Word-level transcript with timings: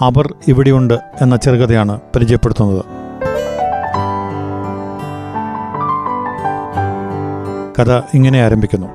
അവർ 0.00 0.34
ഇവിടെയുണ്ട് 0.48 0.94
എന്ന 0.94 1.36
ചെറുകഥയാണ് 1.36 2.00
പരിചയപ്പെടുത്തുന്നത്. 2.14 2.84
കഥ 7.80 8.00
ഇങ്ങനെ 8.14 8.42
ആരംഭിക്കുന്നു. 8.42 8.86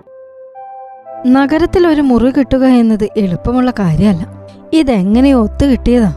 നഗരത്തിൽ 1.28 1.88
ഒരു 1.88 2.02
മുറി 2.02 2.30
കിട്ടുക 2.30 2.66
എന്നത് 2.66 3.10
എളുപ്പമുള്ള 3.18 3.72
കാര്യമല്ല. 3.72 4.28
ഇതെങ്ങനെ 4.74 5.34
ഒത്തു 5.34 5.66
കിട്ടിയതാ? 5.66 6.14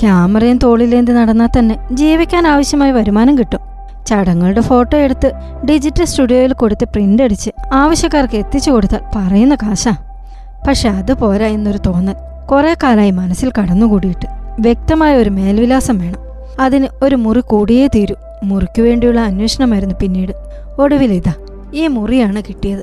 ക്യാമറയും 0.00 0.58
തോളിലേന്തി 0.58 1.12
നടന്നാൽ 1.12 1.48
തന്നെ 1.58 1.88
ജീവിക്കാൻ 1.92 2.46
ആവശ്യമായ 2.46 2.92
വരുമാനം 2.92 3.38
കിട്ടും. 3.38 3.60
ചടങ്ങുകളുടെ 4.06 4.60
ഫോട്ടോ 4.60 4.96
എടുത്ത് 4.96 5.32
ഡിജിറ്റൽ 5.68 6.04
സ്റ്റുഡിയോയിൽ 6.04 6.52
കൊടുത്ത് 6.52 6.84
പ്രിന്റ് 6.84 7.22
അടിച്ച് 7.22 7.50
ആവശ്യക്കാർക്ക് 7.72 8.34
എത്തിച്ചു 8.34 8.70
കൊടുത്താൽ 8.70 9.00
പറയുന്ന 9.16 9.54
കാശാ. 9.54 9.96
പക്ഷെ 10.68 10.88
അത് 10.88 11.14
പോരാ 11.14 11.46
എന്നൊരു 11.46 11.78
തോന്നൽ. 11.78 12.29
കുറെ 12.52 12.76
കാലമായി 12.82 13.10
മനസ്സിൽ 13.10 13.52
കടന്നുകൂടിയിട്ട് 13.58 14.26
വ്യക്തമായ 14.60 15.16
ഒരു 15.16 15.30
മേൽവിലാസം 15.30 15.98
വേണം. 15.98 16.18
അതിന് 16.60 16.86
ഒരു 17.02 17.16
മുറി 17.16 17.40
കൂടിയേ 17.40 17.86
തീരൂ. 17.86 18.14
മുറിക്കു 18.44 18.82
വേണ്ടിയുള്ള 18.82 19.20
അന്വേഷണമായിരുന്നു 19.20 19.94
പിന്നീട്. 20.00 20.32
ഒടുവിൽ 20.78 21.12
ഇതാ 21.12 21.32
ഈ 21.74 21.86
മുറിയാണ് 21.86 22.42
കിട്ടിയത്. 22.42 22.82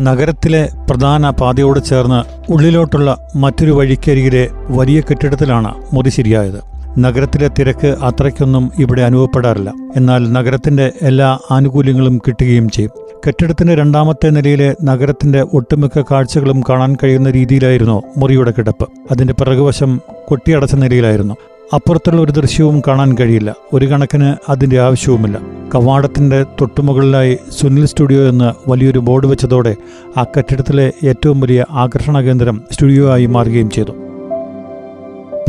നഗരത്തിലെ 0.00 0.68
പ്രധാന 0.90 1.30
പാതയോട് 1.30 1.84
ചേർന്ന് 1.84 2.52
ഉള്ളിലോട്ടുള്ള 2.52 3.28
മറ്റൊരു 3.36 3.72
വഴിക്കരികിലെ 3.72 4.48
വലിയ 4.52 5.00
കെട്ടിടത്തിലാണ് 5.00 5.74
മുറി 5.92 6.08
ശരിയായത്. 6.08 6.60
നഗരത്തിലെ 6.98 7.48
തിരക്ക് 7.48 7.86
അത്രയ്ക്കൊന്നും 7.86 8.70
ഇവിടെ 8.78 9.02
അനുഭവപ്പെടാറില്ല. 9.02 9.72
എന്നാൽ 9.96 10.32
നഗരത്തിന്റെ 10.32 10.92
എല്ലാ 11.02 11.38
ആനുകൂല്യങ്ങളും 11.50 12.18
കിട്ടുകയും 12.18 12.70
ചെയ്യും. 12.70 13.05
കെട്ടിടത്തിന്റെ 13.26 13.74
രണ്ടാമത്തെ 13.74 14.30
നിലയിലെ 14.30 14.76
നഗരത്തിന്റെ 14.84 15.46
ഒട്ടുമിക്ക 15.54 16.02
കാഴ്ചകളും 16.10 16.62
കാണാൻ 16.68 16.96
കഴിയുന്ന 17.02 17.30
രീതിയിലായിരുന്നു 17.30 18.02
മുറിയുടെ 18.16 18.52
കിടപ്പ്. 18.58 18.88
അതിന്റെ 19.10 19.34
പിറകുവശം 19.34 20.00
കൊട്ടിയടച്ച 20.28 20.74
നിലയിലായിരുന്നു. 20.74 21.34
അപ്പുറത്തുള്ള 21.74 22.20
ഒരു 22.20 22.32
ദൃശ്യവും 22.32 22.82
കാണാൻ 22.86 23.16
കഴിയില്ല. 23.20 23.54
ഒരു 23.72 23.86
കണക്കിന് 23.86 24.34
അതിന്റെ 24.48 24.80
ആവശ്യവുമില്ല. 24.80 25.40
കവാടത്തിന്റെ 25.74 26.42
തൊട്ടുമുകളിലായി 26.42 27.38
സുനിൽ 27.50 27.86
സ്റ്റുഡിയോ 27.86 28.28
എന്ന് 28.28 28.70
വലിയൊരു 28.70 28.98
ബോർഡ് 28.98 29.26
വെച്ചതോടെ 29.26 29.76
ആ 30.16 30.24
കെട്ടിടത്തിലെ 30.24 30.92
ഏറ്റവും 31.04 31.40
വലിയ 31.40 31.64
ആകർഷണ 31.70 32.20
കേന്ദ്രം 32.20 32.62
സ്റ്റുഡിയോ 32.72 33.12
ആയി 33.12 33.26
മാറുകയും 33.26 33.70
ചെയ്തു. 33.70 33.90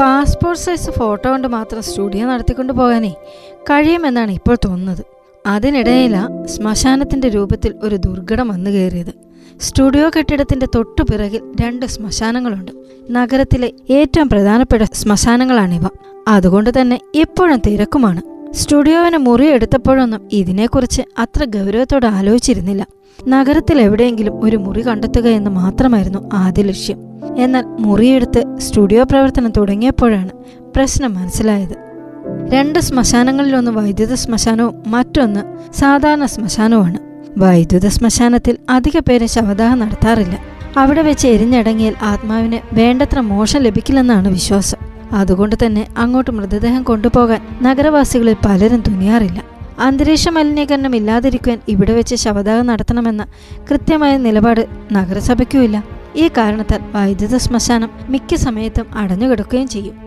പാസ്പോർട്ട് 0.01 0.61
സൈസ് 0.61 0.91
ഫോട്ടോ 0.91 1.31
കൊണ്ട് 1.31 1.47
മാത്രം 1.47 1.81
സ്റ്റുഡിയോ 1.81 2.27
നടത്തിക്കൊണ്ട് 2.27 2.73
പോകാനേ 2.73 3.15
കഴിയുമെന്നാണ് 3.69 4.31
ഇപ്പോൾ 4.31 4.55
തോന്നുന്നത്. 4.55 5.16
അതിനിടയിലാ 5.47 6.45
ശ്മശാനത്തിന്റെ 6.45 7.29
രൂപത്തിൽ 7.29 7.75
ഒരു 7.83 7.95
ദുർഘടം 7.95 8.47
വന്നു 8.47 8.69
കയറിയത്. 8.69 9.13
സ്റ്റുഡിയോ 9.61 10.09
കെട്ടിടത്തിന്റെ 10.17 10.65
തൊട്ടു 10.75 11.01
പിറകിൽ 11.01 11.41
രണ്ട് 11.61 11.85
ശ്മശാനങ്ങളുണ്ട്. 11.85 12.71
നഗരത്തിലെ 13.11 13.71
ഏറ്റവും 13.89 14.29
പ്രധാനപ്പെട്ട 14.29 14.83
ശ്മശാനങ്ങളാണിവ. 14.93 15.81
അതുകൊണ്ട് 16.27 16.81
തന്നെ 16.81 16.99
എപ്പോഴും 17.15 17.61
തിരക്കുമാണ്. 17.67 18.21
സ്റ്റുഡിയോവിന് 18.53 19.17
മുറി 19.17 19.45
എടുത്തപ്പോഴൊന്നും 19.45 20.29
ഇതിനെക്കുറിച്ച് 20.31 21.01
അത്ര 21.19 21.45
ഗൗരവത്തോടെ 21.45 22.07
ആലോചിച്ചിരുന്നില്ല. 22.07 22.87
നഗരത്തിൽ 23.27 23.81
എവിടെയെങ്കിലും 23.81 24.43
ഒരു 24.43 24.57
മുറി 24.57 24.87
കണ്ടെത്തുക 24.87 25.27
എന്ന് 25.27 25.49
മാത്രമായിരുന്നു 25.49 26.29
ആദ്യ 26.33 26.63
ലക്ഷ്യം. 26.63 26.97
എന്നാൽ 27.37 27.65
മുറിയെടുത്ത് 27.65 28.57
സ്റ്റുഡിയോ 28.57 29.03
പ്രവർത്തനം 29.03 29.51
തുടങ്ങിയപ്പോഴാണ് 29.57 30.29
പ്രശ്നം 30.75 31.13
മനസ്സിലായത്. 31.13 31.86
രണ്ട് 32.49 32.79
ശ്മശാനങ്ങളിലൊന്ന് 32.79 33.71
വൈദ്യുത 33.71 34.13
ശ്മശാനവും 34.13 34.83
മറ്റൊന്ന് 34.87 35.71
സാധാരണ 35.73 36.25
ശ്മശാനവുമാണ്. 36.25 36.99
വൈദ്യുത 37.37 37.87
ശ്മശാനത്തിൽ 37.87 38.57
അധിക 38.69 38.99
പേര് 38.99 39.25
ശവദാഹം 39.25 39.79
നടത്താറില്ല. 39.79 40.37
അവിടെ 40.77 41.01
വെച്ച് 41.01 41.27
എരിഞ്ഞടങ്ങിയാൽ 41.27 41.93
ആത്മാവിന് 42.01 42.75
വേണ്ടത്ര 42.75 43.19
മോശം 43.19 43.59
ലഭിക്കില്ലെന്നാണ് 43.59 44.27
വിശ്വാസം. 44.27 44.77
അതുകൊണ്ട് 45.13 45.55
തന്നെ 45.65 45.87
അങ്ങോട്ട് 45.97 46.31
മൃതദേഹം 46.31 46.83
കൊണ്ടുപോകാൻ 46.83 47.41
നഗരവാസികളിൽ 47.61 48.35
പലരും 48.45 48.83
തുനിയാറില്ല. 48.87 49.43
അന്തരീക്ഷ 49.79 50.29
മലിനീകരണം 50.29 50.95
ഇല്ലാതിരിക്കുവാൻ 50.95 51.59
ഇവിടെ 51.67 51.93
വെച്ച് 51.93 52.15
ശവദാഹം 52.15 52.65
നടത്തണമെന്ന 52.65 53.25
കൃത്യമായ 53.71 54.17
നിലപാട് 54.17 54.67
നഗരസഭയ്ക്കുമില്ല. 54.91 55.83
ഈ 56.15 56.27
കാരണത്താൽ 56.27 56.79
വൈദ്യുത 56.95 57.37
ശ്മശാനം 57.37 57.89
മിക്ക 58.09 58.35
സമയത്തും 58.35 58.97
അടഞ്ഞുകിടക്കുകയും 58.97 59.67
ചെയ്യും. 59.67 60.06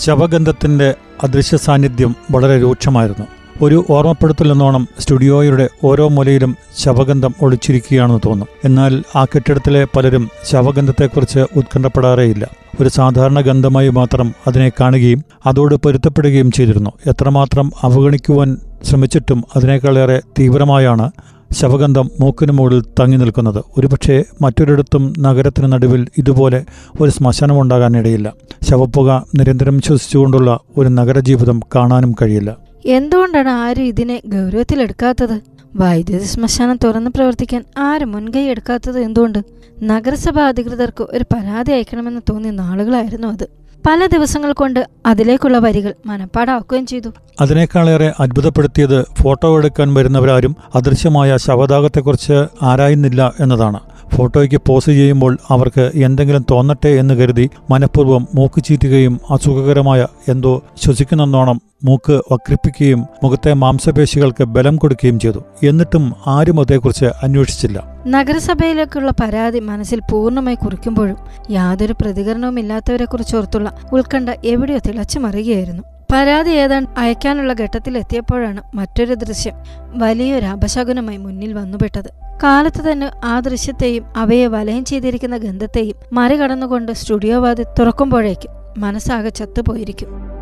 ശവഗന്ധത്തിന്റെ 0.00 0.94
അദൃശ്യ 1.22 1.56
സാന്നിധ്യം 1.56 2.16
വളരെ 2.30 2.62
രൂക്ഷമായിരുന്നു. 2.62 3.26
ഒരു 3.62 3.84
ഓർമ്മപ്പെടുത്തലെന്നോണം 3.90 4.88
സ്റ്റുഡിയോയുടെ 4.98 5.68
ഓരോ 5.84 6.08
മൂലയിലും 6.08 6.56
ശവഗന്ധം 6.78 7.34
ഒളിച്ചിരിക്കുകയാണെന്ന് 7.42 8.20
തോന്നും. 8.26 8.48
എന്നാൽ 8.64 9.02
ആ 9.16 9.24
കെട്ടിടത്തിലെ 9.24 9.86
പലരും 9.96 10.30
ശവഗന്ധത്തെക്കുറിച്ച് 10.50 11.38
ഉത്കണ്ഠപ്പെടാറേയില്ല. 11.38 12.48
ഒരു 12.80 12.88
സാധാരണ 12.88 13.40
ഗന്ധമായി 13.40 13.88
മാത്രം 13.88 14.34
അതിനെ 14.46 14.72
കാണുകയും 14.80 15.24
അതോട് 15.46 15.74
പൊരുത്തപ്പെടുകയും 15.74 16.50
ചെയ്തിരുന്നു. 16.50 16.90
എത്രമാത്രം 17.06 17.72
അവഗണിക്കുവാൻ 17.82 18.56
ശ്രമിച്ചിട്ടും 18.82 19.44
അതിനേക്കാളേറെ 19.56 20.22
തീവ്രമായാണ് 20.38 21.10
ശവഗന്ധം 21.58 22.10
മൂക്കിന് 22.20 22.52
മുകളിൽ 22.52 22.80
തങ്ങി 23.00 23.16
നിൽക്കുന്നത്. 23.16 23.60
ഒരുപക്ഷെ 23.78 24.24
മറ്റൊരിടത്തും 24.42 25.12
നഗരത്തിന് 25.18 25.72
നടുവിൽ 25.72 26.02
ഇതുപോലെ 26.18 26.60
ഒരു 27.00 27.10
ശ്മശാനമുണ്ടാകാനിടയില്ല. 27.10 28.32
ശവപ്പുക 28.70 29.26
നിരന്തരം 29.38 29.80
ശ്വസിച്ചുകൊണ്ടുള്ള 29.80 30.58
ഒരു 30.76 30.88
നഗരജീവിതം 30.88 31.60
കാണാനും 31.74 32.14
കഴിയില്ല. 32.22 32.56
എന്തുകൊണ്ടാണ് 32.86 33.48
ആരും 33.48 33.82
ഇതിനെ 33.82 34.22
ഗൗരവത്തിലെടുക്കാത്തത്? 34.26 35.36
വൈദ്യുത 35.76 36.22
ശ്മശാനം 36.22 36.78
തുറന്ന് 36.84 37.10
പ്രവർത്തിക്കാൻ 37.10 37.64
ആരും 37.78 38.12
മുൻകൈ 38.12 38.42
എടുക്കാത്തത് 38.42 38.98
എന്തുകൊണ്ട്? 39.00 39.38
നഗരസഭാ 39.82 40.42
അധികൃതർക്ക് 40.48 41.04
ഒരു 41.10 41.24
പരാതി 41.34 41.72
അയക്കണമെന്ന് 41.72 42.20
തോന്നിയ 42.30 42.50
നാളുകളായിരുന്നു 42.50 43.28
അത്. 43.28 43.46
പല 43.86 44.06
ദിവസങ്ങൾ 44.06 44.52
കൊണ്ട് 44.52 44.88
അതിലേക്കുള്ള 45.06 45.58
വരികൾ 45.58 45.94
മനപ്പാടാക്കുകയും 46.06 46.86
ചെയ്തു. 46.86 47.08
അതിനേക്കാളേറെ 47.40 48.12
അത്ഭുതപ്പെടുത്തിയത് 48.20 49.04
ഫോട്ടോ 49.22 49.58
എടുക്കാൻ 49.58 49.94
വരുന്നവരാരും 49.94 50.56
അദൃശ്യമായ 50.74 51.36
ശവദാഹത്തെക്കുറിച്ച് 51.36 52.46
ആരായുന്നില്ല 52.62 53.32
എന്നതാണ്. 53.40 53.80
ഫോട്ടോയ്ക്ക് 54.12 54.60
പോസ് 54.66 54.86
ചെയ്യുമ്പോൾ 54.86 55.38
അവർക്ക് 55.48 55.90
എന്തെങ്കിലും 55.94 56.46
തോന്നട്ടെ 56.50 56.88
എന്ന് 56.88 57.14
കരുതി 57.14 57.50
മനഃപൂർവം 57.70 58.28
മൂക്ക് 58.34 58.64
ചീറ്റുകയും 58.64 59.20
അസുഖകരമായ 59.30 60.06
എന്തോ 60.28 60.62
ശ്വസിക്കുന്നെന്നോണം 60.82 61.60
മൂക്ക് 61.84 62.20
വക്രിപ്പിക്കുകയും 62.32 63.06
മുഖത്തെ 63.22 63.52
മാംസപേശികൾക്ക് 63.52 64.44
ബലം 64.44 64.76
കൊടുക്കുകയും 64.76 65.18
ചെയ്തു. 65.18 65.44
എന്നിട്ടും 65.62 66.12
ആരും 66.26 66.60
അതേക്കുറിച്ച് 66.60 67.04
അന്വേഷിച്ചില്ല. 67.04 67.94
നഗരസഭയിലേക്കുള്ള 68.06 69.12
പരാതി 69.22 69.58
മനസ്സിൽ 69.58 70.00
പൂർണമായി 70.10 70.56
കുറിക്കുമ്പോഴും 70.56 71.16
യാതൊരു 71.50 71.92
പ്രതികരണവും 71.92 72.58
ഇല്ലാത്തവരെക്കുറിച്ചോർത്തുള്ള 72.58 73.72
ഉത്കണ്ഠ 73.92 74.30
എവിടെയോ 74.44 74.78
തിളച്ചു 74.88 75.18
മറിയുകയായിരുന്നു 75.18 75.82
പരാതി 76.14 76.50
ഏതാണ്ട് 76.50 77.00
അയക്കാനുള്ള 77.00 77.52
ഘട്ടത്തിലെത്തിയപ്പോഴാണ് 77.52 78.76
മറ്റൊരു 78.76 79.14
ദൃശ്യം 79.14 79.54
വലിയൊരു 79.94 80.46
അപശകുനമായി 80.46 81.16
മുന്നിൽ 81.16 81.52
വന്നുപെട്ടത്. 81.52 82.08
കാലത്ത് 82.44 82.92
തന്നെ 82.92 83.10
ആ 83.24 83.40
ദൃശ്യത്തെയും 83.40 84.04
അവയെ 84.16 84.46
വലയം 84.46 84.84
ചെയ്തിരിക്കുന്ന 84.84 85.36
ഗന്ധത്തെയും 85.36 85.96
മറികടന്നുകൊണ്ട് 86.12 86.92
സ്റ്റുഡിയോ 86.92 87.40
വാതി 87.40 87.64
തുറക്കുമ്പോഴേക്കും 87.78 88.50
മനസ്സാകെ 88.78 89.28
ചത്തുപോയിരിക്കും. 89.28 90.33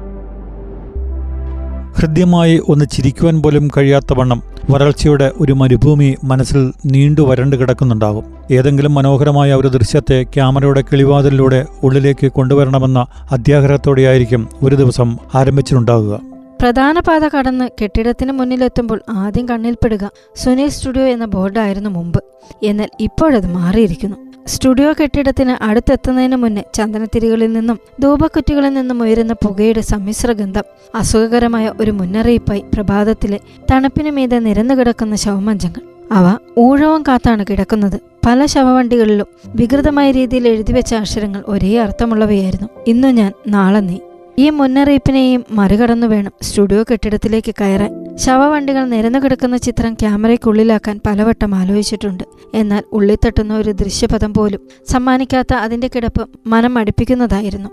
ഹൃദ്യമായി 1.99 2.61
ഒന്ന് 2.69 2.85
ചിരിക്കുവാൻ 2.93 3.43
പോലും 3.43 3.71
കഴിയാത്ത 3.77 4.13
വണ്ണം 4.13 4.43
വരൾച്ചയുടെ 4.71 5.33
ഒരു 5.41 5.53
മരുഭൂമി 5.53 6.17
മനസ്സിൽ 6.25 6.73
നീണ്ടു 6.87 7.23
വരണ്ടു 7.23 7.57
കിടക്കുന്നുണ്ടാകും 7.57 8.25
ഏതെങ്കിലും 8.51 8.95
മനോഹരമായ 8.95 9.55
ഒരു 9.55 9.69
ദൃശ്യത്തെ 9.69 10.23
ക്യാമറയുടെ 10.23 10.81
കിളിവാതിലൂടെ 10.81 11.67
ഉള്ളിലേക്ക് 11.83 12.33
കൊണ്ടുവരണമെന്ന 12.33 13.07
അത്യാഗ്രഹത്തോടെയായിരിക്കും 13.31 14.49
ഒരു 14.63 14.77
ദിവസം 14.77 15.17
ആരംഭിച്ചിട്ടുണ്ടാകുക 15.35 16.21
പ്രധാന 16.61 16.99
പാത 16.99 17.29
കടന്ന് 17.29 17.69
കെട്ടിടത്തിന് 17.83 18.33
മുന്നിലെത്തുമ്പോൾ 18.33 19.01
ആദ്യം 19.11 19.49
കണ്ണിൽപ്പെടുക 19.49 20.11
സുനിൽ 20.37 20.69
സ്റ്റുഡിയോ 20.69 21.07
എന്ന 21.07 21.25
ബോർഡായിരുന്നു 21.25 21.91
മുമ്പ്. 21.91 22.21
എന്നാൽ 22.63 22.89
ഇപ്പോഴത് 23.01 23.47
മാറിയിരിക്കുന്നു. 23.47 24.17
സ്റ്റുഡിയോ 24.47 24.93
കെട്ടിടത്തിന് 24.93 25.65
അടുത്തെത്തുന്നതിന് 25.65 26.37
മുന്നേ 26.37 26.65
ചന്ദനത്തിരികളിൽ 26.75 27.53
നിന്നും 27.53 27.79
ധൂപക്കുറ്റികളിൽ 28.01 28.75
നിന്നും 28.75 29.03
ഉയരുന്ന 29.03 29.33
പുകയുടെ 29.33 29.81
സമ്മിശ്ര 29.81 30.33
ഗന്ധം 30.33 30.63
അസുഖകരമായ 30.95 31.73
ഒരു 31.81 31.91
മുന്നറിയിപ്പായി 31.91 32.65
പ്രഭാതത്തിലെ 32.75 33.41
തണുപ്പിനു 33.73 34.11
മീതെ 34.11 34.39
നിരന്നു 34.39 34.75
കിടക്കുന്ന 34.75 35.15
ശവമഞ്ചങ്ങൾ. 35.15 35.81
അവ 36.13 36.39
ഊഴവും 36.59 37.03
കാത്താണ് 37.03 37.45
കിടക്കുന്നത്. 37.51 38.01
പല 38.27 38.45
ശവവണ്ടികളിലും 38.45 39.27
വികൃതമായ 39.47 40.11
രീതിയിൽ 40.11 40.49
എഴുതിവെച്ച 40.49 40.95
അക്ഷരങ്ങൾ 40.95 41.45
ഒരേ 41.49 41.79
അർത്ഥമുള്ളവയായിരുന്നു. 41.79 42.69
ഇന്നു 42.87 43.09
ഞാൻ 43.09 43.33
നാളെ 43.47 43.81
നീ. 43.81 43.99
ഈ 44.39 44.51
മുന്നറിയിപ്പിനെയും 44.51 45.45
മറികടന്നു 45.51 46.07
വേണം 46.07 46.33
സ്റ്റുഡിയോ 46.43 46.83
കെട്ടിടത്തിലേക്ക് 46.83 47.55
കയറാൻ. 47.61 48.17
ശവവണ്ടികൾ 48.17 48.85
നിരന്നു 48.85 49.19
കിടക്കുന്ന 49.19 49.57
ചിത്രം 49.57 49.95
ക്യാമറയ്ക്കുള്ളിലാക്കാൻ 49.95 51.01
പലവട്ടം 51.07 51.55
ആലോചിച്ചിട്ടുണ്ട്. 51.55 52.25
എന്നാൽ 52.55 52.83
ഉള്ളിത്തട്ടുന്ന 52.93 53.57
ഒരു 53.57 53.71
ദൃശ്യപഥം 53.71 54.35
പോലും 54.35 54.61
സമ്മാനിക്കാത്ത 54.91 55.55
അതിന്റെ 55.55 55.91
കിടപ്പ് 55.95 56.29
മനം 56.47 56.79
അടുപ്പിക്കുന്നതായിരുന്നു 56.79 57.69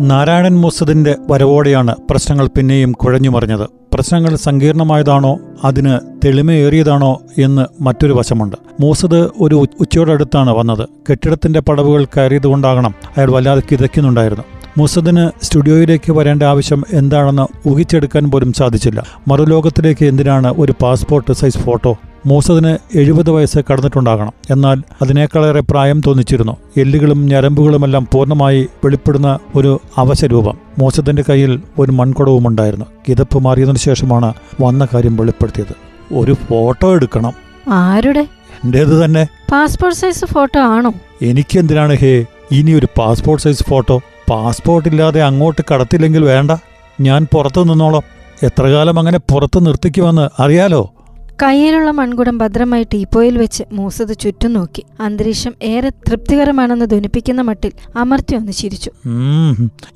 നാരായണൻ 0.00 0.60
മുസദിന്റെ 0.60 1.16
വരവോടെയാണ് 1.30 1.96
പ്രശ്നങ്ങൾ 2.10 2.46
പിന്നെയും 2.46 2.92
കുഴഞ്ഞുമറിഞ്ഞത്. 2.92 3.68
പ്രശ്നങ്ങൾ 3.94 4.36
സങ്കീർണമായതാണോ? 4.36 5.38
അതിന് 5.64 5.98
തെളിമയേറിയതാണോ? 6.24 7.20
എന്ന് 7.38 7.82
മറ്റൊരു 7.82 8.12
വശമുണ്ട്. 8.12 8.56
മൂസദ് 8.80 9.28
ഒരു 9.40 9.66
ഉച്ചയോടടുത്താണ് 9.80 10.50
വന്നത്. 10.50 10.88
കെട്ടിടത്തിന്റെ 11.10 11.60
പടവുകൾ 11.60 12.04
കയറിയതുകൊണ്ടാകണം 12.04 12.94
അയാൾ 13.16 13.30
വല്ലാതെ 13.30 13.62
കിതയ്ക്കുന്നുണ്ടായിരുന്നു 13.72 14.44
മുസദിന് 14.78 15.44
സ്റ്റുഡിയോയിലേക്ക് 15.44 16.12
വരേണ്ട 16.12 16.42
ആവശ്യം 16.42 16.84
എന്താണെന്ന് 16.92 17.68
ഊഹിച്ചെടുക്കാൻ 17.68 18.30
പോലും 18.30 18.52
സാധിച്ചില്ല. 18.52 19.04
മറുലോകത്തിലേക്ക് 19.28 20.04
എന്തിനാണ് 20.04 20.54
ഒരു 20.58 20.74
പാസ്പോർട്ട് 20.82 21.32
സൈസ് 21.32 21.58
ഫോട്ടോ 21.58 21.96
മൂസദിന് 22.26 22.78
എഴുപത് 22.94 23.30
വയസ്സ് 23.30 23.58
കടന്നിട്ടുണ്ടാകണം. 23.72 24.32
എന്നാൽ 24.50 24.82
അതിനേക്കാളേറെ 25.02 25.60
പ്രായം 25.60 26.00
തോന്നിച്ചിരുന്നു. 26.06 26.56
എല്ലുകളും 26.76 27.26
ഞരമ്പുകളുമെല്ലാം 27.26 28.08
പൂർണമായി 28.12 28.68
വെളിപ്പെടുന്ന 28.84 29.38
ഒരു 29.56 29.80
അവശരൂപം. 29.96 30.58
മൂസത്തിന്റെ 30.78 31.24
കയ്യിൽ 31.28 31.62
ഒരു 31.78 31.92
മൺകുടവുമുണ്ടായിരുന്നു. 31.92 32.84
കിതപ്പ് 33.08 33.38
മാറിയതിനു 33.38 33.76
ശേഷമാണ് 33.76 34.34
വന്ന 34.60 34.88
കാര്യം 34.94 35.16
വെളിപ്പെടുത്തിയത്. 35.16 35.74
ഒരു 36.14 36.32
ഫോട്ടോ 36.32 36.94
എടുക്കണം. 36.94 37.32
ആരുടെ? 37.68 38.28
എന്റേത് 38.64 39.04
തന്നെ. 39.04 39.28
പാസ്പോർട്ട് 39.52 39.98
സൈസ് 39.98 40.24
ഫോട്ടോ 40.24 40.60
ആണോ? 40.60 40.92
എനിക്ക് 41.22 41.58
എന്തിനാണ് 41.58 41.96
ഹേ 41.96 42.26
ഇനി 42.50 42.72
ഒരു 42.72 42.86
പാസ്പോർട്ട് 42.98 43.44
സൈസ് 43.44 43.64
ഫോട്ടോ? 43.64 44.00
പാസ്പോർട്ട് 44.30 44.88
ഇല്ലാതെ 44.88 45.22
അങ്ങോട്ട് 45.22 45.64
കടത്തില്ലെങ്കിൽ 45.74 46.24
വേണ്ട. 46.24 46.50
ഞാൻ 47.00 47.26
പുറത്തു 47.32 47.60
നിന്നോളാം. 47.60 48.02
എത്ര 48.42 48.66
കാലം 48.66 48.98
അങ്ങനെ 48.98 49.18
പുറത്ത് 49.18 49.66
നിർത്തിക്കുമെന്ന് 49.66 50.42
അറിയാലോ. 50.42 50.92
കയ്യിലുള്ള 51.42 51.90
മൺകുടം 51.90 52.38
ഭദ്രമായി 52.38 52.82
ടീപ്പോയിൽ 52.82 53.38
വെച്ച് 53.38 53.64
മൂസത് 53.72 54.18
ചുറ്റും 54.18 54.52
നോക്കി. 54.52 54.82
അന്തരീക്ഷം 55.00 55.52
ഏറെ 55.62 55.88
തൃപ്തികരമാണെന്ന് 55.88 56.84
ധ്വനിപ്പിക്കുന്ന 56.84 57.40
മട്ടിൽ 57.40 57.72
അമർത്തി 57.96 58.36
ഒന്ന് 58.36 58.52
ചിരിച്ചു. 58.52 58.90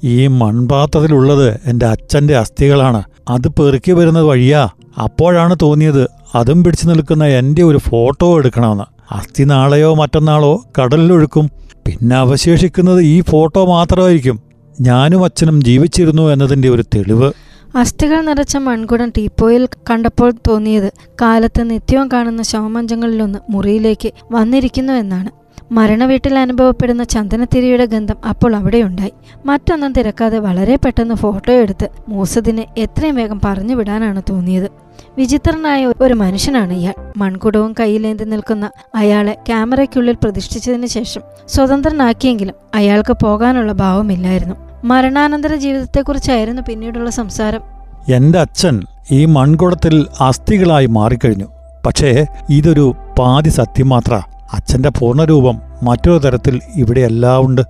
ഈ 0.04 0.26
മൺപാത്രത്തിലുള്ളത് 0.26 1.60
എന്റെ 1.64 1.86
അച്ഛന്റെ 1.86 2.36
അസ്ഥികളാണ്. 2.36 3.02
അത് 3.28 3.48
പെറുക്കി 3.48 3.92
വരുന്നത് 3.92 4.24
വഴിയാ. 4.24 4.68
അപ്പോഴാണ് 5.02 5.56
തോന്നിയത് 5.62 6.10
അതും 6.34 6.64
പിടിച്ചു 6.64 6.86
നിൽക്കുന്ന 6.86 7.24
എന്റെ 7.24 7.62
ഒരു 7.62 7.78
ഫോട്ടോ 7.78 8.38
എടുക്കണമെന്ന്. 8.38 8.84
അസ്ഥി 9.14 9.44
നാളെയോ 9.44 9.94
മറ്റന്നാളോ 9.94 10.64
കടലിലൊഴുക്കും 10.78 11.50
പിന്നെ 11.86 12.16
അവശേഷിക്കുന്നത് 12.16 13.00
ഈ 13.00 13.20
ഫോട്ടോ 13.20 13.66
മാത്രമായിരിക്കും. 13.66 14.40
ഞാനും 14.80 15.24
അച്ഛനും 15.24 15.64
ജീവിച്ചിരുന്നു 15.64 16.22
എന്നതിന്റെ 16.22 16.68
ഒരു 16.68 16.82
തെളിവ്. 16.94 17.32
അസ്ഥികൾ 17.76 18.20
നിറച്ച 18.20 18.56
മൺകുടം 18.56 19.12
ടീപ്പോയിൽ 19.19 19.69
കണ്ടപ്പോൾ 19.90 20.31
തോന്നിയത് 20.31 20.93
കാലത്ത് 21.20 21.70
നിത്യവും 21.70 22.08
കാണുന്ന 22.12 22.43
ശവമഞ്ചങ്ങളിലൊന്ന് 22.43 23.38
മുറിയിലേക്ക് 23.50 24.12
വന്നിരിക്കുന്നു 24.32 24.93
എന്നാണ്. 24.93 25.31
മരണവീട്ടിൽ 25.73 26.38
അനുഭവപ്പെടുന്ന 26.38 27.05
ചന്ദനത്തിരിയുടെ 27.05 27.87
ഗന്ധം 27.87 28.17
അപ്പോൾ 28.28 28.56
അവിടെയുണ്ടായി. 28.56 29.12
മറ്റൊന്നും 29.46 29.93
തിരക്കാതെ 29.93 30.38
വളരെ 30.38 30.76
പെട്ടെന്ന് 30.76 31.14
ഫോട്ടോ 31.14 31.52
എടുത്ത് 31.52 31.88
മൂസദിനെ 32.08 32.67
എത്രയും 32.78 33.14
വേഗം 33.14 33.40
പറഞ്ഞു 33.44 33.75
വിടാനാണ് 33.75 34.23
തോന്നിയത്. 34.31 34.70
വിചിത്രനായ 35.19 35.87
ഒരു 35.87 36.14
മനുഷ്യനാണ് 36.14 36.73
ഇയാൾ. 36.73 37.12
മൺകുടവും 37.17 37.75
കയ്യിലേന്തി 37.81 38.25
നിൽക്കുന്ന 38.25 38.70
അയാളെ 38.94 39.32
ക്യാമറയ്ക്കുള്ളിൽ 39.32 40.17
പ്രതിഷ്ഠിച്ചതിന് 40.25 40.87
ശേഷം 40.87 41.23
സ്വതന്ത്രനാക്കിയെങ്കിലും 41.49 42.55
അയാൾക്ക് 42.75 43.12
പോകാനുള്ള 43.12 43.73
ഭാവമില്ലായിരുന്നു. 43.73 44.65
മരണാനന്തര 44.86 45.54
ജീവിതത്തെക്കുറിച്ചായിരുന്നു 45.54 46.62
പിന്നീടുള്ള 46.68 47.10
സംസാരം. 47.10 47.60
എന്റെ 48.08 48.38
അച്ഛൻ 48.38 48.82
ഈ 49.10 49.24
മൺകുടത്തിൽ 49.24 50.06
അസ്ഥികളായി 50.20 50.86
മാറിക്കഴിഞ്ഞു. 50.86 51.44
പക്ഷേ 51.86 52.26
ഇതൊരു 52.50 52.94
പാതി 53.18 53.48
സത്യം 53.48 53.88
മാത്ര. 53.88 54.20
അച്ഛന്റെ 54.52 54.88
പൂർണരൂപം 54.88 55.60
മറ്റൊരു 55.82 56.18
തരത്തിൽ 56.18 56.60
ഇവിടെ 56.76 57.00
എല്ലാം 57.00 57.46
ഉണ്ട്. 57.46 57.62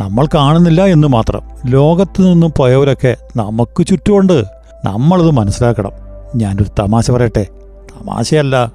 നമ്മൾ 0.00 0.26
കാണുന്നില്ല 0.34 0.84
എന്ന് 0.84 1.08
മാത്രം. 1.08 1.42
ലോകത്തു 1.66 2.22
നിന്നും 2.22 2.52
പോയവരൊക്കെ 2.56 3.16
നമുക്ക് 3.36 3.86
ചുറ്റുമുണ്ട്. 3.86 4.44
നമ്മളത് 4.84 5.30
മനസ്സിലാക്കണം. 5.30 5.92
ഞാനൊരു 6.36 6.70
തമാശ 6.78 7.10
പറയട്ടെ? 7.10 7.46
തമാശയല്ല. 7.90 8.72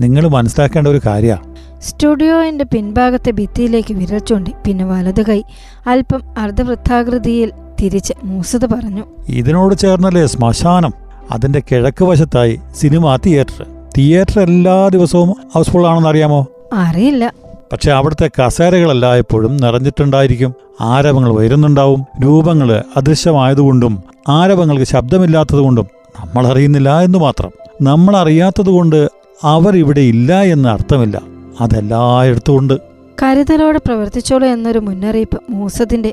നിങ്ങൾ 0.00 0.28
മനസ്സിലാക്കേണ്ട 0.28 0.88
ഒരു 0.88 1.00
കാര്യ. 1.06 1.38
സ്റ്റുഡിയോയിന്റെ 1.82 2.64
പിൻഭാഗത്തെ 2.64 3.30
ഭിത്തിയിലേക്ക് 3.30 3.94
വിരൽ 3.94 4.18
ചൂണ്ടി 4.18 4.52
പിന്നെ 4.66 4.84
വലതു 4.84 5.22
കൈ 5.22 5.42
അല്പം 5.86 6.22
അർദ്ധവൃത്താകൃതിയിൽ 6.38 7.52
തിരിച്ച് 7.82 8.12
മൂസത് 8.24 8.66
പറഞ്ഞു. 8.66 9.04
ഇതിനോട് 9.28 9.74
ചേർന്നല്ലേ 9.74 10.26
ശ്മശാനം? 10.26 10.92
അതിന്റെ 11.30 11.62
കിഴക്ക് 11.72 12.04
വശത്തായി 12.04 12.60
സിനിമാ 12.74 13.16
തിയേറ്റർ. 13.16 13.66
തിയേറ്റർ 13.98 14.40
എല്ലാ 14.40 14.88
ദിവസവും 14.88 15.34
ഹൗസ്ഫുൾ 15.54 15.86
ആണെന്ന് 15.86 16.08
അറിയാമോ? 16.08 16.46
അറിയില്ല. 16.72 17.32
പക്ഷെ 17.72 17.92
അവിടുത്തെ 17.92 18.30
കസേരകളെല്ലായ്പ്പോഴും 18.38 19.56
നിറഞ്ഞിട്ടുണ്ടായിരിക്കും. 19.56 20.54
ആരവങ്ങൾ 20.80 21.36
വരുന്നുണ്ടാവും 21.36 22.06
രൂപങ്ങൾ 22.24 22.82
അദൃശ്യമായതുകൊണ്ടും 22.96 24.02
ആരവങ്ങൾക്ക് 24.28 24.84
ശബ്ദമില്ലാത്തതുകൊണ്ടും 24.84 25.86
നമ്മൾ 26.20 26.46
അറിയുന്നില്ല 26.46 27.00
എന്ന് 27.00 27.18
മാത്രം. 27.18 27.50
നമ്മൾ 27.82 28.16
അറിയാത്തതുകൊണ്ട് 28.16 29.08
അവർ 29.44 29.76
ഇവിടെ 29.76 30.00
ഇല്ല 30.00 30.42
എന്ന് 30.42 30.68
അർത്ഥമില്ല. 30.68 31.37
അതെല്ലായിടത്തും 31.60 32.58
ഉണ്ട് 32.58 32.74
കരുതലോടെ 33.22 33.78
പ്രവർത്തിച്ചോളൂ 33.78 34.46
എന്നൊരു 34.46 34.78
മുന്നറിയിപ്പ് 34.78 35.40
മൂസത്തിന്റെ 35.50 36.12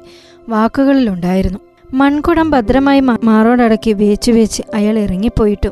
വാക്കുകളിലുണ്ടായിരുന്നു. 0.49 1.59
മൺകുടം 1.93 2.49
ഭദ്രമായി 2.49 2.99
മാറോടക്കി 2.99 3.25
മാറോടടക്കി 3.25 3.93
വേച്ചു 3.93 4.31
വേച്ച് 4.31 4.63
അയാൾ 4.75 4.99
ഇറങ്ങിപ്പോയിട്ടും. 4.99 5.71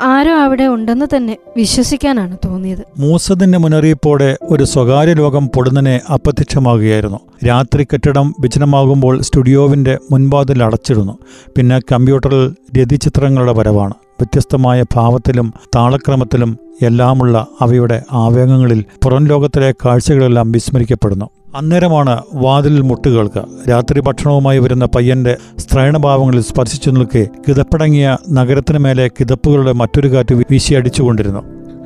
ആരോ 0.00 0.34
അവിടെ 0.34 0.64
ഉണ്ടെന്ന് 0.64 1.06
തന്നെ 1.16 1.36
വിശ്വസിക്കാനാണ് 1.56 2.36
തോന്നിയത്. 2.44 2.84
മൂസത്തിന്റെ 2.98 3.58
മുന്നറിയിപ്പോടെ 3.58 4.38
ഒരു 4.42 4.64
സ്വകാര്യ 4.64 5.12
ലോകം 5.12 5.48
പൊടുന്നനെ 5.48 6.00
അപ്രത്യക്ഷമാകുകയായിരുന്നു. 6.12 7.18
രാത്രി 7.46 7.84
കെട്ടിടം 7.84 8.34
വിജനമാകുമ്പോൾ 8.40 9.20
സ്റ്റുഡിയോവിന്റെ 9.20 9.98
മുൻവാതിൽ 10.10 10.62
അടച്ചിടുന്നു. 10.62 11.18
പിന്നെ 11.56 11.80
കമ്പ്യൂട്ടറിൽ 11.92 12.54
രതിചിത്രങ്ങളുടെ 12.80 13.52
വരവാണ്. 13.52 13.94
വ്യത്യസ്തമായ 14.20 14.84
ഭാവത്തിലും 14.94 15.54
താളക്രമത്തിലും 15.76 16.58
എല്ലാമുള്ള 16.82 17.46
അവയുടെ 17.60 18.02
ആവേഗങ്ങളിൽ 18.12 18.84
പുറം 19.04 19.24
ലോകത്തിലെ 19.26 19.74
കാഴ്ചകളെല്ലാം 19.84 20.52
വിസ്മരിക്കപ്പെടുന്നു. 20.52 21.24
അന്നേരമാണ് 21.56 22.22
വാതിലിൽ 22.34 22.80
മുട്ടുകൾക്ക് 22.80 23.70
രാത്രി 23.70 24.00
ഭക്ഷണവുമായി 24.00 24.58
വരുന്ന 24.58 24.84
പയ്യന്റെ 24.84 25.36
സ്ത്രൈണഭാവങ്ങളിൽ 25.58 26.40
സ്പർശിച്ചു 26.40 26.90
നിൽക്കെ 26.90 27.28
കിതപ്പടങ്ങിയ 27.48 28.16
നഗരത്തിനു 28.30 28.78
മേലെ 28.78 29.08
കിതപ്പുകളുടെ 29.08 29.72
മറ്റൊരു 29.72 30.08
കാറ്റ് 30.12 30.34
വീശിയടിച്ചുകൊണ്ടിരുന്നു 30.34 31.40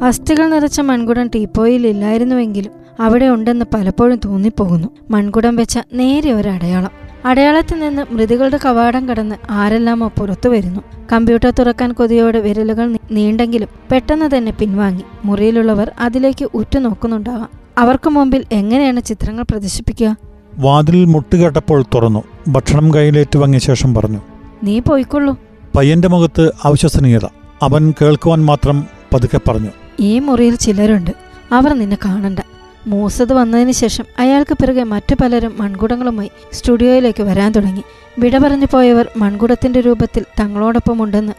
അസ്ഥികൾ 0.05 0.51
നിറച്ച 0.51 0.81
മൺകുടം 0.81 1.27
ടീപ്പോയിൽ 1.35 1.87
ഇല്ലായിരുന്നുവെങ്കിലും 1.87 2.73
അവിടെ 3.01 3.27
ഉണ്ടെന്ന് 3.27 3.65
പലപ്പോഴും 3.75 4.21
തോന്നിപ്പോകുന്നു. 4.25 4.89
മൺകുടം 5.11 5.57
വെച്ച 5.57 5.79
നേരെ 5.95 6.33
ഒരു 6.33 6.49
അടയാളം 6.49 6.91
അടയാളത്തിൽ 7.25 7.81
നിന്ന് 7.81 8.15
മൃതികളുടെ 8.15 8.59
കവാടം 8.65 9.09
കടന്ന് 9.09 9.37
ആരെല്ലാമോ 9.51 10.09
പുറത്തു 10.09 10.49
വരുന്നു? 10.49 10.81
കമ്പ്യൂട്ടർ 11.13 11.51
തുറക്കാൻ 11.51 11.93
കൊതിയോടെ 11.93 12.41
വിരലുകൾ 12.41 12.99
നീണ്ടെങ്കിലും 13.11 13.69
പെട്ടെന്ന് 13.93 14.37
തന്നെ 14.37 14.53
പിൻവാങ്ങി. 14.53 15.03
മുറിയിലുള്ളവർ 15.25 15.93
അതിലേക്ക് 16.01 16.49
ഉറ്റുനോക്കുന്നുണ്ടാവാം. 16.55 17.49
അവർക്ക് 17.79 18.11
മുമ്പിൽ 18.11 18.45
എങ്ങനെയാണ് 18.53 19.03
ചിത്രങ്ങൾ 19.03 19.43
പ്രദർശിപ്പിക്കുക? 19.43 20.17
വാതിലിൽ 20.59 21.05
മുട്ടുകേട്ടപ്പോൾ 21.05 21.85
തുറന്നു. 21.95 22.23
ഭക്ഷണം 22.49 22.95
കയ്യിലേറ്റ് 22.95 23.39
വാങ്ങിയ 23.39 23.59
ശേഷം 23.59 23.95
പറഞ്ഞു 23.95 24.19
നീ 24.63 24.79
പോയിക്കൊള്ളൂ. 24.79 25.37
പയ്യന്റെ 25.77 26.09
മുഖത്ത് 26.09 26.51
അവിശ്വസനീയത. 26.65 27.25
അവൻ 27.63 27.95
കേൾക്കുവാൻ 28.03 28.45
മാത്രം 28.45 28.87
പതുക്കെ 29.13 29.41
പറഞ്ഞു 29.49 29.71
ഈ 30.01 30.19
മുറിയിൽ 30.19 30.57
ചിലരുണ്ട്. 30.57 31.11
അവർ 31.53 31.73
നിന്നെ 31.73 31.99
കാണണ്ട. 32.05 32.39
മൂസത് 32.87 33.33
വന്നതിന് 33.33 33.73
ശേഷം 33.73 34.05
അയാൾക്ക് 34.19 34.55
പിറകെ 34.55 34.83
മറ്റു 34.83 35.15
പലരും 35.15 35.55
മൺകുടങ്ങളുമായി 35.59 36.31
സ്റ്റുഡിയോയിലേക്ക് 36.53 37.23
വരാൻ 37.23 37.53
തുടങ്ങി. 37.53 37.83
വിട 38.19 38.39
പറഞ്ഞു 38.39 38.67
പോയവർ 38.73 39.09
മൺകുടത്തിന്റെ 39.17 39.81
രൂപത്തിൽ 39.81 40.25
തങ്ങളോടൊപ്പം 40.41 41.03
ഉണ്ടെന്ന് 41.03 41.33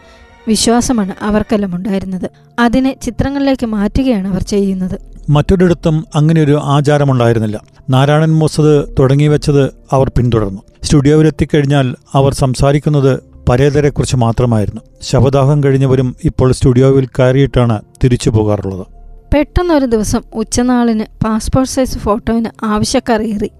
വിശ്വാസമാണ് 0.48 1.24
അവർക്കെല്ലാം 1.24 1.76
ഉണ്ടായിരുന്നത്. 1.76 2.30
അതിനെ 2.60 2.96
ചിത്രങ്ങളിലേക്ക് 3.02 3.66
മാറ്റുകയാണ് 3.66 4.28
അവർ 4.28 4.44
ചെയ്യുന്നത്. 4.44 5.00
മറ്റൊരിടത്തും 5.30 6.06
അങ്ങനെയൊരു 6.16 6.60
ആചാരമുണ്ടായിരുന്നില്ല. 6.64 7.62
നാരായണൻ 7.90 8.32
മൂസത് 8.32 8.96
തുടങ്ങി 9.00 9.28
വെച്ചത് 9.28 9.76
അവർ 9.92 10.12
പിന്തുടർന്നു. 10.18 10.62
സ്റ്റുഡിയോയിലെത്തിക്കഴിഞ്ഞാൽ 10.84 11.96
അവർ 12.14 12.34
സംസാരിക്കുന്നത് 12.34 13.20
പരേതരെക്കുറിച്ച് 13.50 14.16
മാത്രമായിരുന്നു. 14.16 14.82
ശവദാഹം 15.02 15.64
കഴിഞ്ഞവരും 15.64 16.16
ഇപ്പോൾ 16.24 16.52
സ്റ്റുഡിയോയിൽ 16.52 17.06
കയറിയിട്ടാണ് 17.06 17.82
തിരിച്ചു 18.04 18.30
പോകാറുള്ളത്. 18.30 18.86
പെട്ടെന്നൊരു 19.34 19.86
ദിവസം 19.86 20.22
ഉച്ചനാളിന് 20.34 21.06
പാസ്പോർട്ട് 21.26 21.72
സൈസ് 21.72 21.98
ഫോട്ടോവിന് 21.98 22.66
ആവശ്യക്കാരേറി 22.66 23.52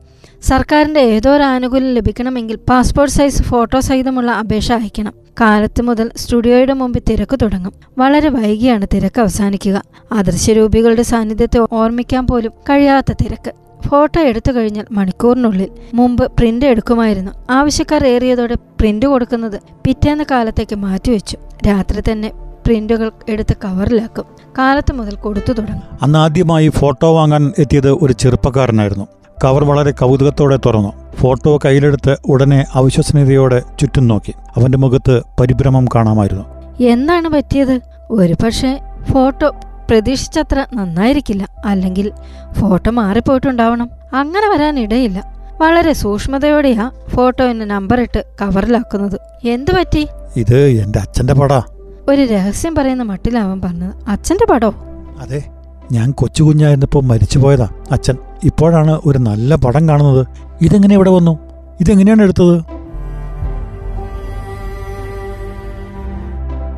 സർക്കാരിന്റെ 0.42 1.00
ഏതോ 1.00 1.36
ഒരു 1.36 1.44
ആനുകൂല്യം 1.44 1.94
ലഭിക്കണമെങ്കിൽ 1.94 2.56
പാസ്പോർട്ട് 2.56 3.14
സൈസ് 3.14 3.44
ഫോട്ടോ 3.44 3.80
സഹിതമുള്ള 3.80 4.32
അപേക്ഷ 4.32 4.72
അയക്കണം. 4.72 5.14
കാലത്ത് 5.42 5.82
മുതൽ 5.82 6.12
സ്റ്റുഡിയോയുടെ 6.18 6.74
മുമ്പിൽ 6.74 7.02
തിരക്ക് 7.10 7.40
തുടങ്ങും. 7.42 7.74
വളരെ 7.98 8.30
വൈകിയാണ് 8.30 8.88
തിരക്ക് 8.94 9.22
അവസാനിക്കുക. 9.22 9.84
അദൃശ്യരൂപികളുടെ 10.12 11.02
സാന്നിധ്യത്തെ 11.02 11.60
ഓർമ്മിക്കാൻ 11.72 12.28
പോലും 12.28 12.52
കഴിയാത്ത 12.70 13.12
തിരക്ക്. 13.12 13.54
ഫോട്ടോ 13.88 14.22
എടുത്തു 14.22 14.52
കഴിഞ്ഞാൽ 14.52 14.86
മണിക്കൂറിനുള്ളിൽ. 14.92 15.70
മുമ്പ് 15.94 16.32
പ്രിന്റ് 16.32 16.66
എടുക്കുമായിരുന്നു. 16.66 17.32
ആവശ്യക്കാർ 17.50 18.08
ഏറിയതോടെ 18.08 18.54
പ്രിന്റ് 18.54 19.06
കൊടുക്കുന്നത് 19.06 19.62
പിറ്റേന്ന് 19.86 20.24
കാലത്തേക്ക് 20.32 20.76
മാറ്റിവെച്ചു. 20.76 21.38
രാത്രി 21.68 22.02
തന്നെ 22.12 22.32
പ്രിന്റുകൾ 22.66 23.12
എടുത്ത് 23.30 23.56
കവറിലാക്കും. 23.66 24.26
കാലത്ത് 24.58 24.94
മുതൽ 24.94 25.16
കൊടുത്തു 25.16 25.54
തുടങ്ങും. 25.54 25.82
അന്ന് 26.02 26.20
ആദ്യമായി 26.20 26.68
ഫോട്ടോ 26.70 27.16
വാങ്ങാൻ 27.16 27.54
എത്തിയത് 27.60 27.92
ഒരു 27.92 28.14
ചെറുപ്പക്കാരനായിരുന്നു. 28.14 29.08
കവർ 29.44 29.64
വളരെ 29.64 29.92
കൗതുകത്തോടെ 29.92 30.60
തുറന്നു. 30.66 31.12
ഫോട്ടോ 31.16 31.60
കയ്യിലെടുത്ത് 31.66 32.18
ഉടനെ 32.26 32.66
അവിശ്വസനീയതയോടെ 32.74 33.62
ചുറ്റും 33.80 34.08
നോക്കി. 34.08 34.34
അവന്റെ 34.58 34.78
മുഖത്ത് 34.78 35.22
പരിഭ്രമം 35.40 35.86
കാണാമായിരുന്നു. 35.86 36.46
എന്താണ് 36.84 37.30
പറ്റിയത്? 37.30 37.80
ഒരു 38.12 38.34
പക്ഷേ 38.34 38.80
ഫോട്ടോ 39.12 39.50
പ്രതീക്ഷിച്ചത്ര 39.90 40.66
നന്നായിരിക്കില്ല. 40.74 41.48
അല്ലെങ്കിൽ 41.66 42.12
ഫോട്ടോ 42.60 42.92
മാറിപ്പോയിട്ടുണ്ടാവണം. 42.92 43.90
അങ്ങനെ 44.14 44.50
വരാനിടയില്ല. 44.54 45.34
വളരെ 45.62 45.94
സൂക്ഷ്മതയോടെയാ 45.94 46.92
ഫോട്ടോയിന് 47.08 47.62
നമ്പർ 47.62 48.02
ഇട്ട് 48.02 48.24
കവറിലാക്കുന്നത്. 48.42 49.48
എന്തു 49.48 49.72
പറ്റി? 49.72 50.08
ഇത് 50.36 50.60
എന്റെ 50.60 51.00
അച്ഛന്റെ 51.00 51.34
പടാ. 51.34 51.62
ഒരു 52.10 52.22
രഹസ്യം 52.22 52.76
പറയുന്ന 52.76 53.04
മട്ടിലാവൻ 53.04 53.62
പറഞ്ഞത് 53.62 53.94
അച്ഛന്റെ 54.08 54.54
പടോ? 54.54 54.74
അതെ 55.20 55.44
ഞാൻ 55.92 56.12
കൊച്ചു 56.12 56.44
കുഞ്ഞായിരുന്നപ്പോൾ 56.44 57.04
മരിച്ചുപോയതാ 57.04 57.70
അച്ഛൻ. 57.92 58.18
ഇപ്പോഴാണ് 58.44 59.02
ഒരു 59.06 59.18
നല്ല 59.18 59.56
പടം 59.56 59.90
കാണുന്നത്. 59.90 60.28
ഇതെങ്ങനെ 60.62 60.96
ഇവിടെ 60.96 61.10
വന്നു? 61.10 61.40
ഇതെങ്ങനെയാണ് 61.82 62.22
എടുത്തത്? 62.22 62.62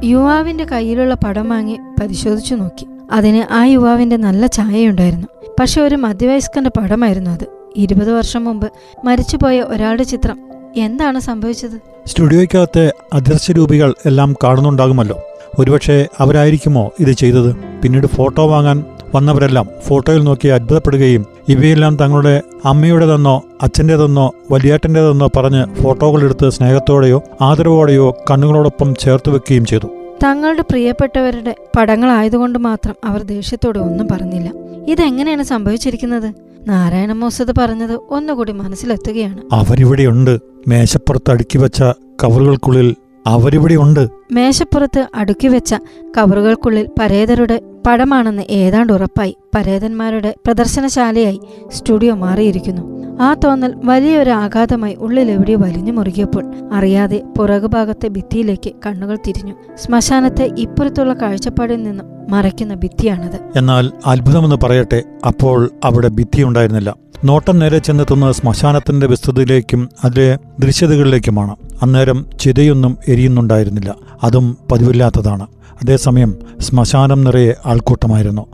യുവാവിന്റെ 0.06 0.64
കയ്യിലുള്ള 0.64 1.16
പടം 1.16 1.50
വാങ്ങി 1.50 1.80
പരിശോധിച്ചു 2.02 2.56
നോക്കി. 2.56 2.88
അതിന് 3.12 3.54
ആ 3.54 3.64
യുവാവിന്റെ 3.64 4.18
നല്ല 4.18 4.46
ഛായയുണ്ടായിരുന്നു. 4.46 5.28
പക്ഷെ 5.60 5.82
ഒരു 5.82 5.96
മധ്യവയസ്കന്റെ 5.96 6.70
പടമായിരുന്നു 6.70 7.32
അത്. 7.32 7.48
ഇരുപത് 7.76 8.12
വർഷം 8.14 8.44
മുമ്പ് 8.44 8.72
മരിച്ചുപോയ 9.06 9.62
ഒരാളുടെ 9.62 10.04
ചിത്രം 10.04 10.40
എന്താണ് 10.78 11.20
സംഭവിച്ചത്? 11.20 11.82
സ്റ്റുഡിയോയ്ക്കകത്തെ 12.06 12.94
അദൃശ്യരൂപികൾ 13.14 13.94
എല്ലാം 14.06 14.36
കാണുന്നുണ്ടാകുമല്ലോ. 14.44 15.20
ഒരുപക്ഷെ 15.60 16.08
അവരായിരിക്കുമോ 16.20 16.92
ഇത് 17.00 17.12
ചെയ്തത്? 17.12 17.56
പിന്നീട് 17.56 18.08
ഫോട്ടോ 18.08 18.48
വാങ്ങാൻ 18.48 18.84
വന്നവരെല്ലാം 19.16 19.70
ഫോട്ടോയിൽ 19.88 20.24
നോക്കി 20.24 20.48
അത്ഭുതപ്പെടുകയും 20.48 21.26
ഇവയെല്ലാം 21.50 21.98
തങ്ങളുടെ 21.98 22.42
അമ്മയുടേതെന്നോ 22.66 23.44
അച്ഛന്റെതെന്നോ 23.62 24.32
വലിയേട്ടന്റെതെന്നോ 24.52 25.30
പറഞ്ഞ് 25.38 25.76
ഫോട്ടോകളെടുത്ത് 25.82 26.50
സ്നേഹത്തോടെയോ 26.50 27.24
ആദരവോടെയോ 27.42 28.18
കണ്ണുകളോടൊപ്പം 28.32 28.96
ചേർത്ത് 28.96 29.30
വെക്കുകയും 29.30 29.66
ചെയ്തു. 29.66 29.88
തങ്ങളുടെ 30.24 30.62
പ്രിയപ്പെട്ടവരുടെ 30.62 31.56
പടങ്ങളായതുകൊണ്ട് 31.78 32.60
മാത്രം 32.60 32.96
അവർ 33.06 33.24
ദേഷ്യത്തോടെ 33.24 33.80
ഒന്നും 33.80 34.08
പറഞ്ഞില്ല. 34.12 34.52
ഇതെങ്ങനെയാണ് 34.88 35.44
സംഭവിച്ചിരിക്കുന്നത്? 35.44 36.45
നാരായണ 36.68 37.12
മോസത് 37.14 37.56
പറഞ്ഞത് 37.58 38.00
ഒന്നുകൂടി 38.10 38.52
മനസ്സിലെത്തുകയാണ്. 38.52 39.42
അവരിവിടെയുണ്ട്. 39.52 40.40
മേശപ്പുറത്ത് 40.68 41.32
അടുക്കി 41.32 41.58
വെച്ച 41.58 41.82
കവറുകൾക്കുള്ളിൽ 42.24 42.96
അവരിവിടെയുണ്ട്. 43.28 44.10
മേശപ്പുറത്ത് 44.32 45.08
അടുക്കി 45.16 45.48
വെച്ച 45.48 45.76
കവറുകൾക്കുള്ളിൽ 46.18 46.90
പരേതരുടെ 47.00 47.62
പടമാണെന്ന് 47.88 48.44
ഏതാണ്ട് 48.50 48.94
ഉറപ്പായി 48.94 49.38
പരേതന്മാരുടെ 49.56 50.36
പ്രദർശനശാലയായി 50.46 51.42
സ്റ്റുഡിയോ 51.72 52.16
മാറിയിരിക്കുന്നു. 52.16 53.05
ആ 53.22 53.34
തോന്നൽ 53.34 53.74
വലിയൊരു 53.84 54.30
ആഘാതമായി 54.30 54.96
ഉള്ളിലെവിടെയോ 54.96 55.58
വലിഞ്ഞു 55.58 55.92
മുറുകിയപ്പോൾ 55.92 56.74
അറിയാതെ 56.74 57.24
പുറകുഭാഗത്തെ 57.38 58.08
ഭിത്തിയിലേക്ക് 58.08 58.72
കണ്ണുകൾ 58.86 59.18
തിരിഞ്ഞു. 59.28 59.54
ശ്മശാനത്തെ 59.76 60.52
ഇപ്പുറത്തുള്ള 60.58 61.14
കാഴ്ചപ്പാടിൽ 61.14 61.84
നിന്നും 61.84 62.06
മറയ്ക്കുന്ന 62.30 62.74
ഭിത്തിയാണത്. 62.74 63.40
എന്നാൽ 63.56 63.92
അത്ഭുതമെന്ന് 64.06 64.56
പറയട്ടെ 64.64 65.04
അപ്പോൾ 65.28 65.72
അവിടെ 65.84 66.08
ഭിത്തി 66.08 66.44
ഉണ്ടായിരുന്നില്ല. 66.44 66.96
നോട്ടം 67.26 67.60
നേരെ 67.60 67.78
ചെന്നെത്തുന്നത് 67.78 68.32
ശ്മശാനത്തിന്റെ 68.32 69.08
വിസ്തൃതിയിലേക്കും 69.08 69.90
അതിലെ 70.04 70.38
ദൃശ്യതകളിലേക്കുമാണ്. 70.60 71.56
അന്നേരം 71.82 72.26
ചിതയൊന്നും 72.40 72.98
എരിയുന്നുണ്ടായിരുന്നില്ല. 73.08 73.96
അതും 74.24 74.58
പതിവില്ലാത്തതാണ്. 74.72 75.48
അതേസമയം 75.84 76.36
ശ്മശാനം 76.60 77.24
നിറയെ 77.24 77.54
ആൾക്കൂട്ടമായിരുന്നു. 77.66 78.46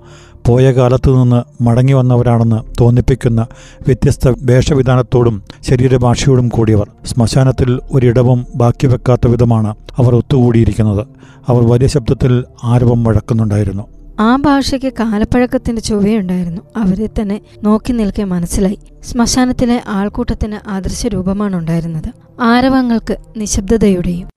പോയ 0.47 0.71
കാലത്തു 0.71 1.23
നിന്ന് 1.23 1.63
മടങ്ങി 1.63 1.93
വന്നവരാണെന്ന് 1.93 2.55
തോന്നിപ്പിക്കുന്ന 2.81 3.47
വ്യത്യസ്ത 3.87 4.33
വേഷവിധാനത്തോടും 4.41 5.43
ശരീരഭാഷയോടും 5.61 6.49
കൂടിയവർ 6.49 6.91
ശ്മശാനത്തിൽ 7.05 7.79
ഒരിടവും 7.91 8.45
ബാക്കി 8.55 8.87
വെക്കാത്ത 8.87 9.27
വിധമാണ് 9.27 9.75
അവർ 9.97 10.15
ഒത്തുകൂടിയിരിക്കുന്നത്. 10.15 11.07
അവർ 11.47 11.63
വലിയ 11.67 11.87
ശബ്ദത്തിൽ 11.87 12.43
ആരവം 12.63 13.03
വഴക്കുന്നുണ്ടായിരുന്നു. 13.03 13.83
ആ 14.19 14.35
ഭാഷയ്ക്ക് 14.35 14.93
കാലപ്പഴക്കത്തിന്റെ 14.99 15.81
ചുവയുണ്ടായിരുന്നു 15.81 16.61
അവരെ 16.77 17.09
തന്നെ 17.21 17.41
നോക്കി 17.63 17.93
നിൽക്കെ 17.93 18.23
മനസ്സിലായി. 18.23 18.79
ശ്മശാനത്തിലെ 19.03 19.81
ആൾക്കൂട്ടത്തിന് 19.87 20.69
ആദർശ 20.69 21.05
രൂപമാണ് 21.05 21.55
ഉണ്ടായിരുന്നത്. 21.55 22.11
ആരവങ്ങൾക്ക് 22.41 23.17
നിശബ്ദതയുടെയും 23.37 24.27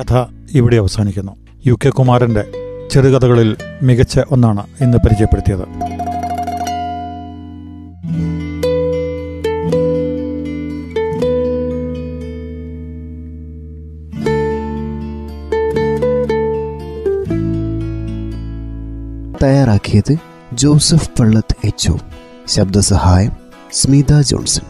കഥ 0.00 0.24
ഇവിടെ 0.52 0.76
അവസാനിക്കുന്നു. 0.76 1.32
യു 1.66 1.74
കെ 1.84 1.88
കുമാരന്റെ 1.88 2.42
ചെറുകഥകളിൽ 2.90 3.56
മികച്ച 3.82 4.20
ഒന്നാണ് 4.30 4.66
ഇന്ന് 4.80 4.98
പരിചയപ്പെടുത്തിയത്. 4.98 5.66
തയ്യാറാക്കിയത് 19.42 20.16
ജോസഫ് 20.54 21.10
പള്ളത്ത് 21.20 21.56
എച്ച് 21.64 21.92
ശബ്ദസഹായം 22.46 23.32
സ്മിത 23.72 24.20
ജോൺസൺ. 24.20 24.69